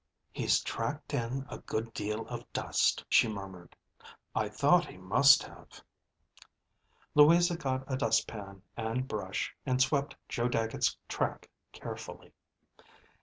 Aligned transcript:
"He's 0.31 0.61
tracked 0.63 1.13
in 1.13 1.45
a 1.47 1.59
good 1.59 1.93
deal 1.93 2.25
of 2.25 2.51
dust," 2.53 3.05
she 3.07 3.27
murmured. 3.27 3.75
I 4.33 4.49
thought 4.49 4.87
he 4.87 4.97
must 4.97 5.43
have." 5.43 5.83
Louisa 7.13 7.55
got 7.55 7.83
a 7.85 7.97
dust 7.97 8.25
pan 8.27 8.63
and 8.75 9.07
brush, 9.07 9.55
and 9.63 9.79
swept 9.79 10.15
Joe 10.27 10.49
Dagget's 10.49 10.97
track 11.07 11.51
carefully. 11.71 12.33